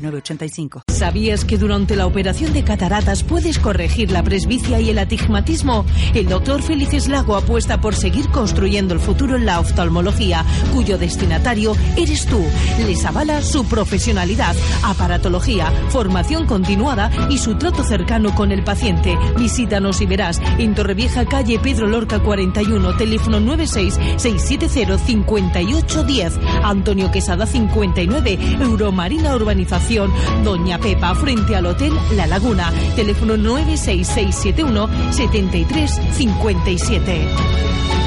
[0.00, 0.82] 906985.
[0.88, 5.84] ¿Sabías que durante la operación de cataratas puedes corregir la presbicia y el atigmatismo?
[6.14, 11.76] El doctor Felices Lago apuesta por seguir construyendo el futuro en la oftalmología, cuyo destinatario
[11.96, 12.42] eres tú.
[12.86, 19.16] Les avala su profesionalidad, aparatología, formación continuada y su trato cercano con el paciente.
[19.38, 27.46] Visítanos y verás en Torrevieja, calle Pedro Lorca 41, teléfono 96 670 5810, Antonio Quesada
[27.46, 29.89] 59, Euromarina Urbanización,
[30.44, 37.99] Doña Pepa, frente al Hotel La Laguna, teléfono 96671 7357.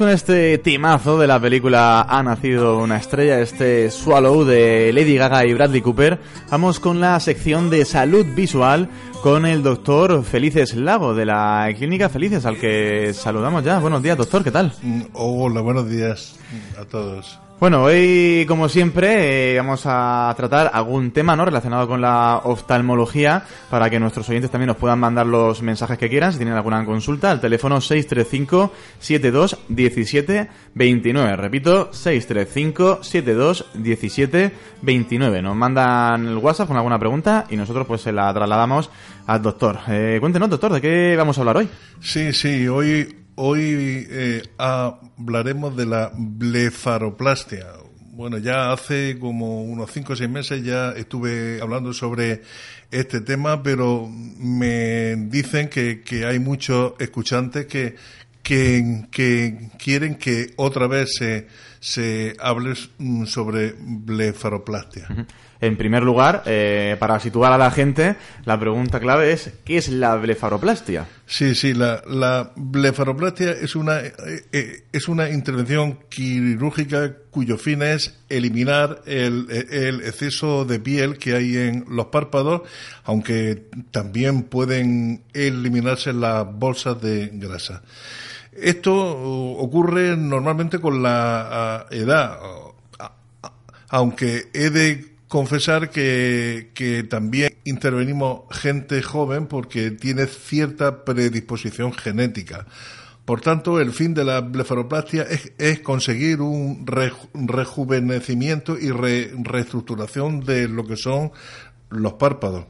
[0.00, 5.44] Con este timazo de la película Ha nacido una estrella, este Swallow de Lady Gaga
[5.44, 6.18] y Bradley Cooper,
[6.50, 8.88] vamos con la sección de salud visual
[9.22, 13.78] con el doctor Felices Lago de la Clínica Felices, al que saludamos ya.
[13.78, 14.72] Buenos días, doctor, ¿qué tal?
[14.82, 16.38] Mm, Hola, buenos días
[16.78, 17.38] a todos.
[17.60, 23.44] Bueno, hoy, como siempre, eh, vamos a tratar algún tema no relacionado con la oftalmología
[23.68, 26.82] para que nuestros oyentes también nos puedan mandar los mensajes que quieran si tienen alguna
[26.86, 31.36] consulta al teléfono 635 72 17 29.
[31.36, 35.42] Repito, 635 72 17 29.
[35.42, 38.88] Nos mandan el WhatsApp con alguna pregunta y nosotros pues se la trasladamos
[39.26, 39.78] al doctor.
[39.88, 41.68] Eh, cuéntenos, doctor, ¿de qué vamos a hablar hoy?
[42.00, 47.66] Sí, sí, hoy, hoy eh, hablaremos de la blefaroplastia.
[48.12, 52.42] Bueno, ya hace como unos 5 o 6 meses ya estuve hablando sobre
[52.90, 57.96] este tema, pero me dicen que, que hay muchos escuchantes que,
[58.42, 61.46] que, que quieren que otra vez se,
[61.78, 65.08] se hable mm, sobre blefaroplastia.
[65.60, 68.16] En primer lugar, eh, para situar a la gente,
[68.46, 71.06] la pregunta clave es ¿qué es la blefaroplastia?
[71.26, 74.12] Sí, sí, la, la blefaroplastia es una, eh,
[74.52, 81.34] eh, es una intervención quirúrgica cuyo fin es eliminar el, el exceso de piel que
[81.34, 82.62] hay en los párpados,
[83.04, 87.82] aunque también pueden eliminarse las bolsas de grasa.
[88.52, 92.38] Esto ocurre normalmente con la edad,
[93.88, 102.66] aunque he de confesar que, que, también intervenimos gente joven porque tiene cierta predisposición genética.
[103.24, 105.24] Por tanto, el fin de la blefaroplastia
[105.56, 111.30] es, conseguir un re, rejuvenecimiento y re, reestructuración de lo que son
[111.90, 112.64] los párpados.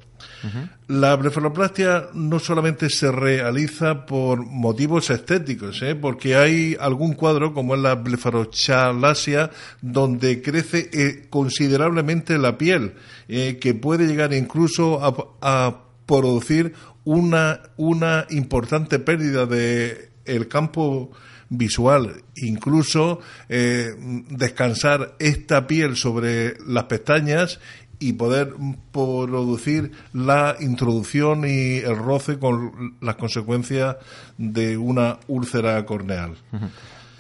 [0.89, 5.95] La blefaroplastia no solamente se realiza por motivos estéticos, ¿eh?
[5.95, 9.51] porque hay algún cuadro, como es la blefarochalasia,
[9.83, 12.95] donde crece eh, considerablemente la piel,
[13.29, 16.75] eh, que puede llegar incluso a, producir
[17.05, 21.13] una, una importante pérdida de el campo
[21.49, 27.61] visual, incluso descansar esta piel sobre las pestañas
[28.01, 28.55] y poder
[28.93, 33.97] producir la introducción y el roce con las consecuencias
[34.39, 36.33] de una úlcera corneal.
[36.53, 36.69] Uh -huh.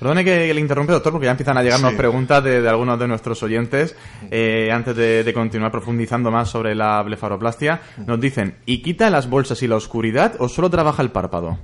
[0.00, 1.96] Perdone que le interrumpe, doctor, porque ya empiezan a llegarnos sí.
[1.98, 3.94] preguntas de, de, algunos de nuestros oyentes.
[4.30, 9.28] Eh, antes de, de, continuar profundizando más sobre la blefaroplastia, nos dicen, ¿y quita las
[9.28, 11.58] bolsas y la oscuridad o solo trabaja el párpado?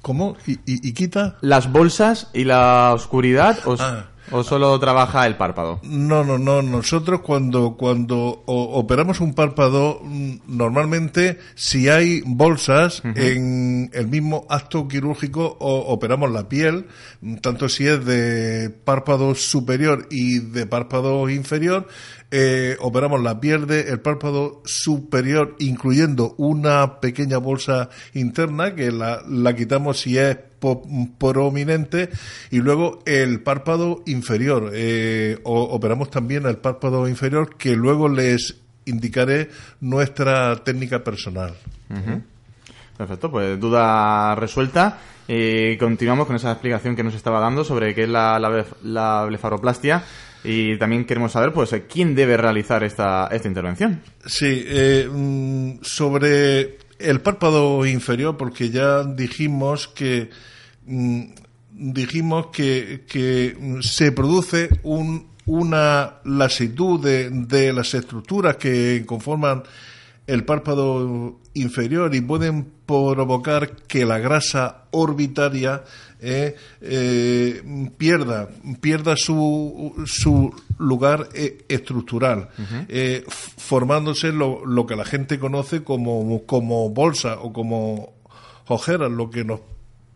[0.00, 0.34] ¿Cómo?
[0.46, 1.36] ¿Y, y, y quita?
[1.42, 3.76] Las bolsas y la oscuridad o...
[3.78, 4.06] Ah.
[4.32, 5.80] ¿O solo trabaja el párpado?
[5.82, 6.62] No, no, no.
[6.62, 13.18] Nosotros cuando, cuando operamos un párpado, mm, normalmente si hay bolsas uh -huh.
[13.18, 16.86] en el mismo acto quirúrgico o operamos la piel,
[17.40, 21.86] tanto si es de párpado superior y de párpado inferior,
[22.32, 29.54] eh, operamos la piel del párpado superior, incluyendo una pequeña bolsa interna que la, la
[29.54, 30.38] quitamos si es
[31.18, 32.08] prominente
[32.50, 34.70] y luego el párpado inferior.
[34.72, 38.56] Eh, operamos también el párpado inferior que luego les
[38.86, 39.50] indicaré
[39.80, 41.54] nuestra técnica personal.
[42.96, 44.98] Perfecto, pues duda resuelta.
[45.28, 48.38] Y continuamos con esa explicación que nos estaba dando sobre qué es la,
[48.82, 50.02] la, blefaroplastia.
[50.44, 54.02] Y también queremos saber, pues, quién debe realizar esta, esta intervención.
[54.26, 60.30] Sí, eh, mm, sobre el párpado inferior, porque ya dijimos que
[60.86, 61.22] mm,
[61.70, 69.62] dijimos que, que se produce un, una lasitud de, de las estructuras que conforman
[70.26, 75.84] el párpado inferior y pueden provocar que la grasa orbitaria
[76.20, 77.62] eh, eh,
[77.98, 78.48] pierda,
[78.80, 82.48] pierda su, su lugar eh, estructural,
[83.56, 88.12] formándose lo, lo, que la gente conoce como, como bolsa o como
[88.68, 89.60] ojeras, lo que nos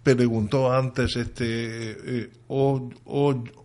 [0.05, 2.31] preguntó antes este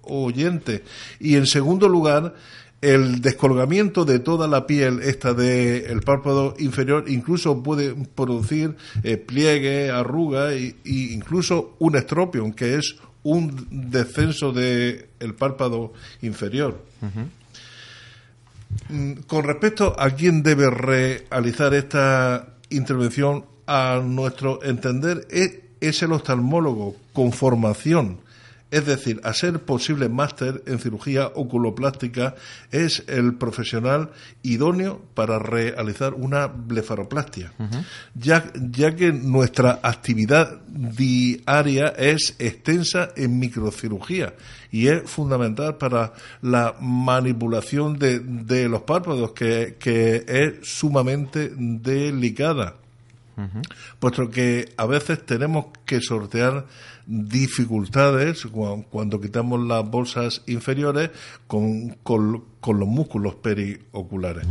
[0.01, 0.83] oyente.
[1.19, 2.33] Y en segundo lugar,
[2.81, 9.17] el descolgamiento de toda la piel esta del el párpado inferior incluso puede producir eh,
[9.17, 15.93] pliegue, arruga e, incluso un estropión, que es un descenso del el párpado
[16.23, 16.83] inferior.
[18.89, 26.13] Mm, con respecto a quién debe realizar esta intervención, a nuestro entender, es, es el
[26.13, 28.17] oftalmólogo con formación
[28.71, 32.35] es decir, a ser posible máster en cirugía oculoplástica
[32.71, 34.11] es el profesional
[34.43, 37.51] idóneo para realizar una blefaroplastia,
[38.15, 44.33] ya, ya que nuestra actividad diaria es extensa en microcirugía
[44.71, 52.75] y es fundamental para la manipulación de, los párpados, que, que es sumamente delicada.
[53.99, 56.65] Puesto que a veces tenemos que sortear
[57.11, 58.47] dificultades
[58.89, 61.09] cuando quitamos las bolsas inferiores
[61.45, 62.45] con, con,
[62.79, 64.47] los músculos perioculares.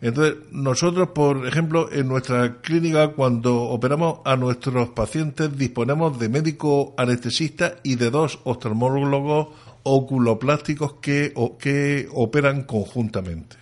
[0.00, 6.92] Entonces, nosotros, por ejemplo, en nuestra clínica, cuando operamos a nuestros pacientes, disponemos de médico
[6.96, 9.48] anestesista y de dos oftalmólogos
[9.84, 13.56] oculoplásticos que, que operan conjuntamente.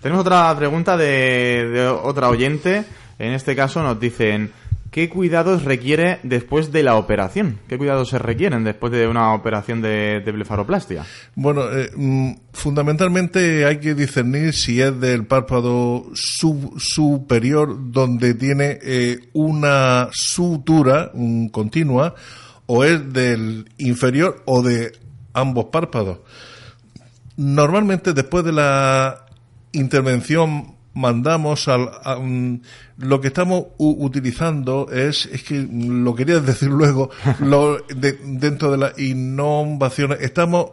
[0.00, 2.84] Tenemos otra pregunta de otra oyente.
[3.18, 4.50] En este caso nos dicen,
[4.92, 7.58] ¿qué cuidados requiere después de la operación?
[7.66, 11.04] ¿Qué cuidados se requieren después de una operación de, blefaroplastia?
[11.34, 19.18] Bueno, eh, mm, fundamentalmente hay que discernir si es del párpado superior donde tiene eh,
[19.32, 21.10] una sutura
[21.50, 22.14] continua
[22.66, 24.92] o es del inferior o de
[25.32, 26.18] ambos párpados.
[27.36, 29.24] Normalmente después de la
[29.72, 32.18] intervención mandamos al, a,
[32.98, 37.10] lo que estamos utilizando es, es que lo quería decir luego,
[37.40, 40.72] lo, dentro de las innovaciones, estamos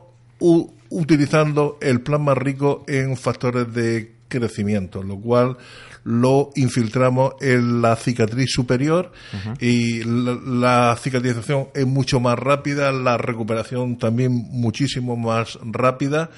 [0.90, 5.58] utilizando el plan más rico en factores de crecimiento, lo cual
[6.04, 9.12] lo infiltramos en la cicatriz superior
[9.60, 16.30] y la, cicatrización es mucho más rápida, la recuperación también muchísimo más rápida,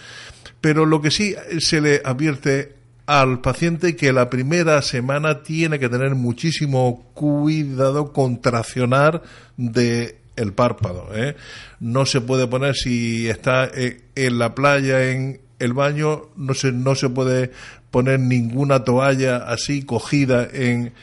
[0.62, 2.81] pero lo que sí se le advierte
[3.12, 9.22] al paciente que la primera semana tiene que tener muchísimo cuidado con traccionar
[9.58, 11.10] de el párpado.
[11.14, 11.36] ¿eh?
[11.82, 16.72] No se puede poner si está eh, en la playa, en el baño, no se,
[16.72, 17.52] no se puede
[17.92, 20.94] poner ninguna toalla así cogida en,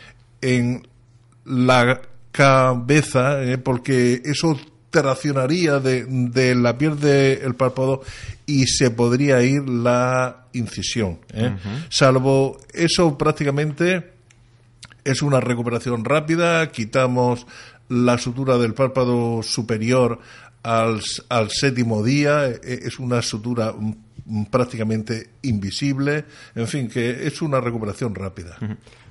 [0.40, 0.88] en
[1.44, 2.00] la
[2.32, 3.58] cabeza, ¿eh?
[3.58, 4.58] porque eso
[4.90, 8.02] traccionaría de, de la piel del párpado
[8.46, 11.18] y se podría ir la incisión.
[11.32, 11.54] ¿eh?
[11.90, 14.12] Salvo eso prácticamente
[15.04, 17.46] es una recuperación rápida, quitamos
[17.88, 20.18] la sutura del párpado superior
[20.62, 23.74] al, al séptimo día, e, es una sutura
[24.50, 28.58] prácticamente invisible, en fin, que es una recuperación rápida.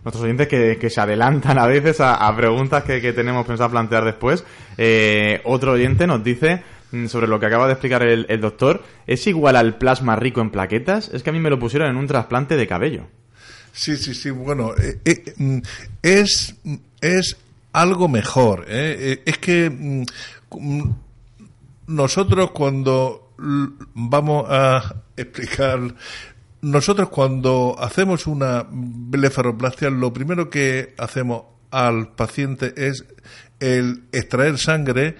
[0.07, 4.45] Nuestros oyentes que, se adelantan a veces a, preguntas que, que, tenemos pensado plantear después.
[4.77, 9.27] Eh, otro oyente nos dice Mm, sobre lo que acaba de explicar el, doctor, ¿es
[9.27, 11.09] igual al plasma rico en plaquetas?
[11.13, 13.07] Es que a mí me lo pusieron en un trasplante de cabello.
[13.73, 15.59] Sí, sí, sí, bueno, eh, eh, mm,
[16.01, 16.55] es,
[17.01, 17.37] es
[17.73, 18.65] algo mejor.
[18.69, 20.03] Es que mm,
[21.87, 23.33] nosotros cuando
[23.93, 25.93] vamos a explicar
[26.71, 33.05] nosotros cuando hacemos una blefaroplastia, lo primero que hacemos al paciente es
[33.59, 35.15] el extraer sangre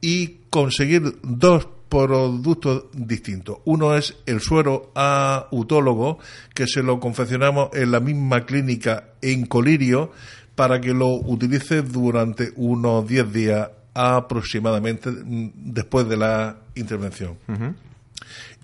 [0.00, 3.58] y conseguir dos productos distintos.
[3.64, 6.18] Uno es el suero autólogo,
[6.54, 10.12] que se lo confeccionamos en la misma clínica en Colirio,
[10.54, 17.36] para que lo utilice durante unos 10 días aproximadamente mm, después de la intervención.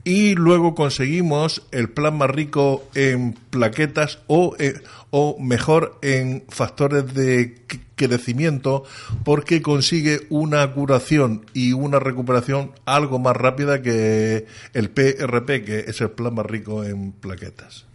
[0.06, 4.74] Y luego conseguimos el plasma rico en plaquetas o, eh,
[5.10, 7.62] o mejor en factores de
[7.96, 8.84] crecimiento
[9.24, 16.00] porque consigue una curación y una recuperación algo más rápida que el PRP, que es
[16.00, 17.86] el plasma rico en plaquetas.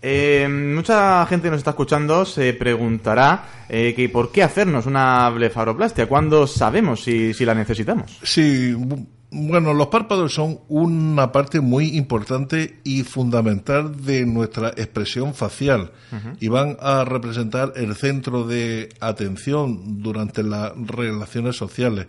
[0.00, 6.06] Eh, mucha gente nos está escuchando se preguntará eh, que por qué hacernos una blefaroplastia,
[6.06, 8.18] cuándo sabemos si, si la necesitamos.
[8.22, 8.74] Sí,
[9.34, 15.90] bueno, los párpados son una parte muy importante y fundamental de nuestra expresión facial
[16.38, 22.08] y van a representar el centro de atención durante las relaciones sociales.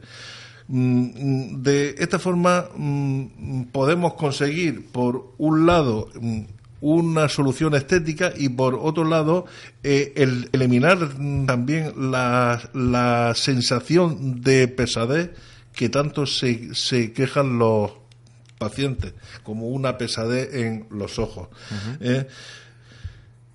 [0.68, 6.42] Mm, de esta forma mm, podemos conseguir, por un lado, mm,
[6.82, 9.46] una solución estética y por otro lado
[9.84, 11.00] eh, el eliminar
[11.46, 15.32] también la, la sensación de pesadez
[15.74, 17.92] que tanto se, se quejan los
[18.64, 19.14] pacientes,
[19.44, 21.50] como una pesadez en los ojos.
[22.00, 22.28] Eh,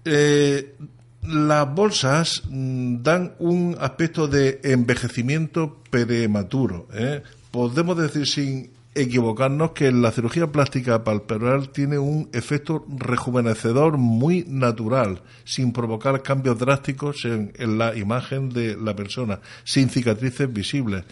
[0.05, 0.75] eh,
[1.23, 6.89] las bolsas mm, dan un aspecto de envejecimiento prematuro.
[6.93, 7.23] ¿eh?
[7.51, 15.23] Podemos decir sin equivocarnos que la cirugía plástica palpebral tiene un efecto rejuvenecedor muy natural,
[15.45, 21.05] sin provocar cambios drásticos en la imagen de la persona, sin cicatrices visibles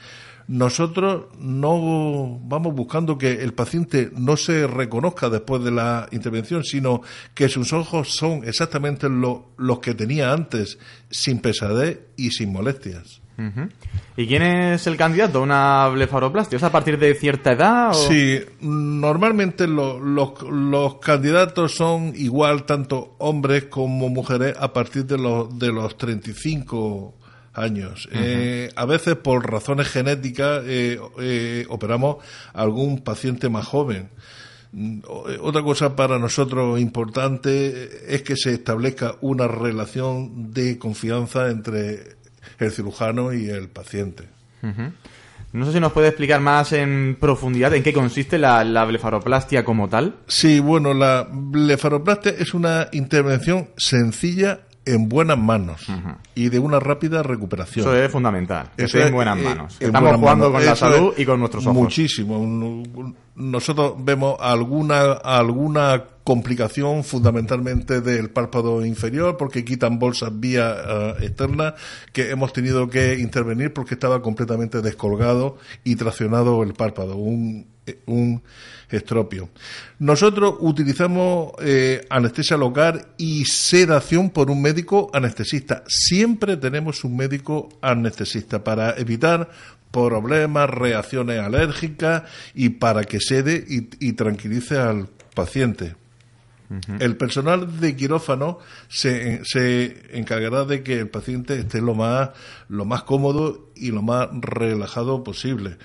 [0.48, 7.02] nosotros no vamos buscando que el paciente no se reconozca después de la intervención, sino
[7.34, 10.78] que sus ojos son exactamente los que tenía antes,
[11.10, 13.20] sin pesadez y sin molestias.
[14.16, 16.56] ¿Y quién es el candidato a una blefaroplastia?
[16.56, 17.92] ¿Es a partir de cierta edad?
[17.92, 25.70] Sí, normalmente los candidatos son igual tanto hombres como mujeres a partir de los, de
[25.70, 27.14] los 35
[27.58, 28.08] años.
[28.12, 32.16] Eh, a veces por razones genéticas eh, eh, operamos
[32.52, 34.10] a algún paciente más joven.
[34.72, 35.00] Mm,
[35.40, 42.16] otra cosa para nosotros importante es que se establezca una relación de confianza entre
[42.58, 44.24] el cirujano y el paciente.
[45.52, 49.64] No sé si nos puede explicar más en profundidad en qué consiste la, la, blefaroplastia
[49.64, 50.16] como tal.
[50.26, 55.86] Sí, bueno, la blefaroplastia es una intervención sencilla en buenas manos
[56.34, 57.84] y de una rápida recuperación.
[57.84, 59.76] Eso es fundamental, Eso en buenas manos.
[59.80, 61.82] Estamos jugando con la salud y con nuestros ojos.
[61.82, 62.82] Muchísimo.
[63.34, 71.76] Nosotros vemos alguna, alguna complicación fundamentalmente del párpado inferior porque quitan bolsas vía eh, externa
[72.12, 77.14] que hemos tenido que intervenir porque estaba completamente descolgado y traccionado el párpado.
[77.14, 77.68] Un,
[78.06, 78.42] un
[78.90, 79.50] estropio.
[80.00, 85.84] Nosotros utilizamos eh, anestesia local y sedación por un médico anestesista.
[85.86, 89.48] Siempre tenemos un médico anestesista para evitar
[89.92, 95.94] problemas, reacciones alérgicas y para que sede y, tranquilice al paciente.
[96.98, 98.58] El personal de quirófano
[98.88, 102.30] se, se, encargará de que el paciente esté lo más,
[102.68, 105.76] lo más cómodo y lo más relajado posible.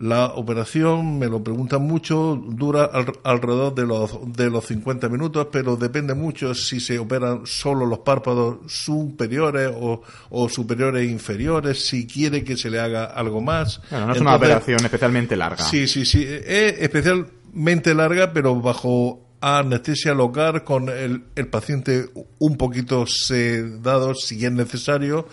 [0.00, 2.90] La operación, me lo preguntan mucho, dura
[3.22, 7.98] alrededor de los, de los 50 minutos, pero depende mucho si se operan solo los
[7.98, 13.82] párpados superiores o, o superiores e inferiores, si quiere que se le haga algo más.
[13.90, 15.64] Bueno, no es una operación especialmente larga.
[15.64, 16.24] Sí, sí, sí.
[16.24, 22.06] Es especialmente larga, pero bajo anestesia local con el, el, paciente
[22.38, 25.26] un poquito sedado si es necesario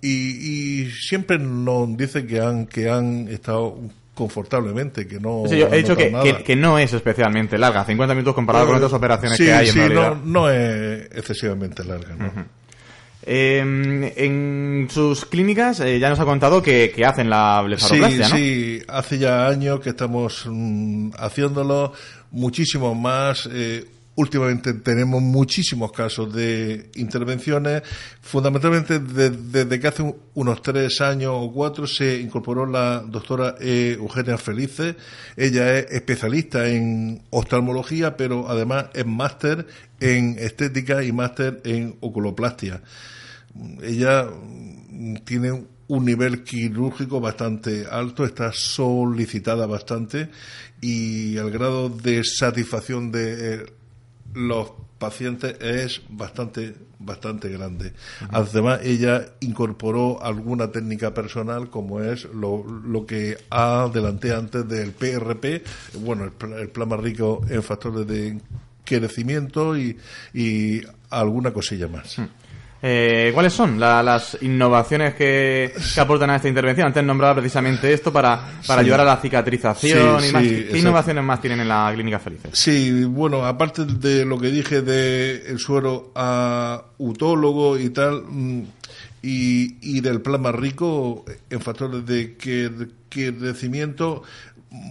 [0.00, 3.78] y, y, siempre nos dice que han que han estado
[4.14, 5.44] confortablemente, que no.
[5.46, 9.68] he dicho que, no es especialmente larga, 50 minutos comparado con otras operaciones que hay
[9.68, 10.16] en realidad.
[10.16, 12.16] No, no es excesivamente larga,
[13.24, 18.82] em, en sus clínicas eh, ya nos ha contado que, hacen la blefaroplastia, sí, Sí,
[18.88, 21.92] hace ya años que estamos mm, haciéndolo,
[22.30, 23.48] muchísimo más.
[23.52, 27.82] Eh, últimamente tenemos muchísimos casos de intervenciones.
[28.20, 34.96] Fundamentalmente desde que hace unos tres años o cuatro se incorporó la doctora Eugenia Felice.
[35.36, 39.66] Ella es especialista en oftalmología, pero además es máster
[40.00, 42.82] en estética y máster en oculoplastia.
[43.82, 44.28] Ella
[45.24, 50.30] tiene un nivel quirúrgico bastante alto, está solicitada bastante
[50.80, 53.66] y el grado de satisfacción de eh,
[54.34, 56.74] los pacientes es bastante
[57.04, 57.92] bastante grande.
[58.30, 65.62] Además, ella incorporó alguna técnica personal como es lo, lo que adelanté antes del PRP,
[66.00, 68.40] bueno, el, el plan más rico en factores de
[68.84, 69.96] crecimiento y,
[70.34, 72.18] y alguna cosilla más.
[72.18, 72.26] Hmm.
[72.84, 76.88] Eh, ¿Cuáles son las innovaciones que, aportan a esta intervención?
[76.88, 80.42] Antes nombraba precisamente esto para, para ayudar a la cicatrización y más.
[80.42, 82.50] ¿Qué innovaciones más tienen en la Clínica Felices?
[82.52, 88.62] Sí, bueno, aparte de lo que dije del el suero a utólogo y tal, mm,
[89.22, 92.68] y, y del plasma rico en factores de que,
[93.08, 94.24] que crecimiento,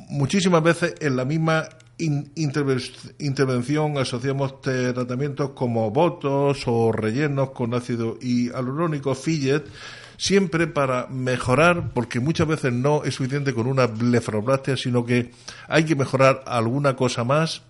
[0.10, 1.67] muchísimas veces en la misma
[2.01, 9.63] intervención asociamos tratamientos como votos o rellenos con ácido hialurónico, fillet,
[10.17, 15.31] siempre para mejorar, porque muchas veces no es suficiente con una blefaroplastia, sino que
[15.67, 17.63] hay que mejorar alguna cosa más,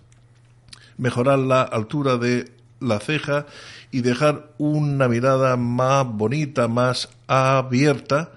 [0.96, 3.46] mejorar la altura de la ceja
[3.90, 8.32] y dejar una mirada más bonita, más abierta,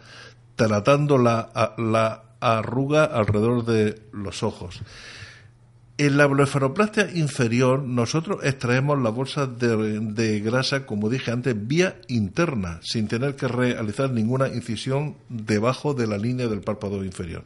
[0.55, 4.81] tratando la, la arruga alrededor de los ojos.
[5.97, 12.81] En la blefaroplastia inferior nosotros extraemos la bolsa de, grasa, como dije antes, vía interna,
[12.83, 17.45] sin tener que realizar ninguna incisión debajo de la línea del párpado inferior.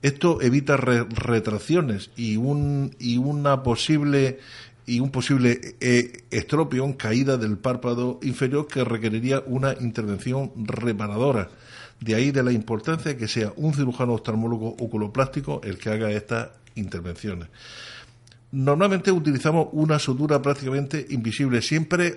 [0.00, 4.38] Esto evita retracciones y, un, y una posible
[4.86, 11.50] y un posible eh, estropión, caída del párpado inferior que requeriría una intervención reparadora.
[12.00, 16.10] De ahí de la importancia de que sea un cirujano oftalmólogo oculoplástico el que haga
[16.10, 17.48] estas intervenciones.
[18.52, 21.62] Normalmente utilizamos una sutura prácticamente invisible.
[21.62, 22.16] Siempre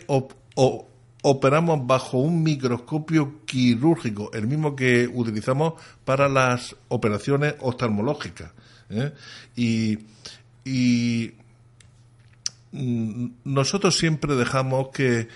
[1.21, 8.51] operamos bajo un microscopio quirúrgico, el mismo que utilizamos para las operaciones oftalmológicas.
[8.89, 9.13] ¿eh?
[9.55, 11.31] Y,
[12.74, 15.29] mm, nosotros siempre dejamos que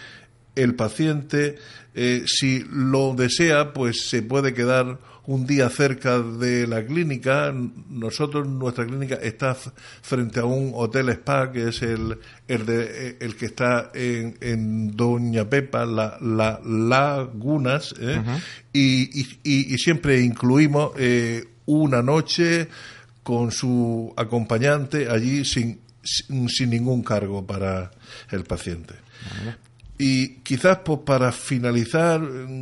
[0.55, 1.57] el paciente,
[1.95, 4.99] eh, si lo desea, pues se puede quedar
[5.29, 7.53] un día cerca de la clínica.
[7.53, 12.17] Nosotros, nuestra clínica está frente a un hotel spa que es el,
[12.47, 18.19] el, de, el que está en, en Doña Pepa, la, la Lagunas, ¿eh?
[18.73, 22.67] y, y, y, siempre incluimos eh, una noche
[23.21, 27.91] con su acompañante allí sin, sin, ningún cargo para
[28.31, 28.95] el paciente.
[30.01, 32.21] Y quizás pues, para finalizar,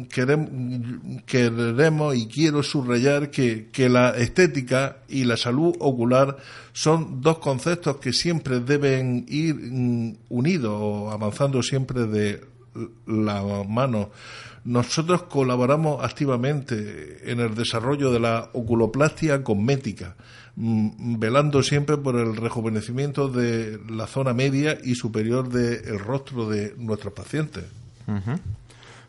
[0.10, 6.36] queremos, y quiero subrayar que, que, la estética y la salud ocular
[6.74, 12.42] son dos conceptos que siempre deben ir mm, unidos o avanzando siempre de
[13.06, 14.10] la mano.
[14.68, 20.16] Nosotros colaboramos activamente en el desarrollo de la oculoplastia cosmética
[20.60, 26.74] Mm, velando siempre por el rejuvenecimiento de la zona media y superior del rostro de
[26.80, 27.64] nuestros pacientes.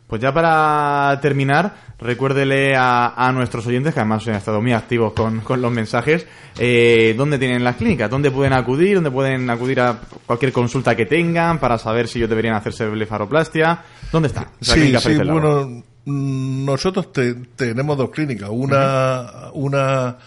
[0.09, 5.43] Pues ya para terminar, recuérdele a, nuestros oyentes, que además han estado muy activos con,
[5.61, 6.25] los mensajes,
[6.57, 11.05] eh, dónde tienen las clínicas, dónde pueden acudir, dónde pueden acudir a cualquier consulta que
[11.05, 13.83] tengan para saber si ellos deberían hacerse blefaroplastia.
[14.11, 14.49] ¿Dónde está?
[14.59, 17.09] Sí, sí, bueno, mm, nosotros
[17.55, 18.49] tenemos dos clínicas.
[18.51, 20.17] Una, una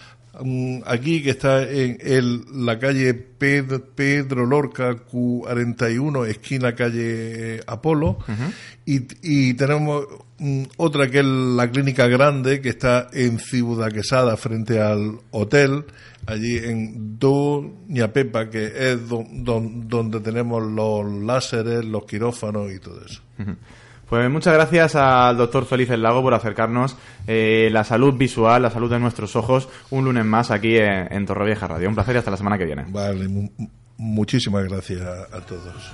[0.85, 8.17] aquí que está en la calle Pedro, Lorca, Q41, esquina calle Apolo,
[8.85, 10.05] y, tenemos
[10.39, 15.85] mm, otra que es la clínica grande que está en Ciudad Quesada frente al hotel,
[16.25, 23.21] allí en Doña Pepa, que es donde tenemos los láseres, los quirófanos y todo eso.
[24.09, 26.95] Pues muchas gracias al doctor Félix El Lago por acercarnos
[27.27, 31.25] eh, la salud visual, la salud de nuestros ojos, un lunes más aquí en, en
[31.25, 31.89] Torrevieja Radio.
[31.89, 32.85] Un placer y hasta la semana que viene.
[32.89, 33.27] Vale,
[33.97, 35.93] muchísimas gracias a todos.